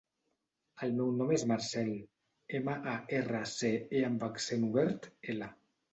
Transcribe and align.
El 0.85 0.93
meu 1.01 1.11
nom 1.17 1.33
és 1.35 1.43
Marcèl: 1.51 1.91
ema, 2.61 2.77
a, 2.95 2.95
erra, 3.19 3.45
ce, 3.55 3.73
e 4.01 4.03
amb 4.11 4.27
accent 4.33 4.69
obert, 4.71 5.11
ela. 5.35 5.55